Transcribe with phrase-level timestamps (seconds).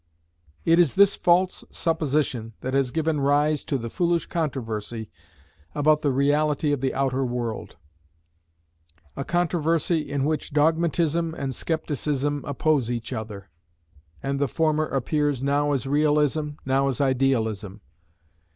[0.65, 5.11] It is this false supposition that has given rise to the foolish controversy
[5.75, 7.75] about the reality of the outer world;
[9.15, 13.51] a controversy in which dogmatism and scepticism oppose each other,
[14.23, 17.81] and the former appears, now as realism, now as idealism.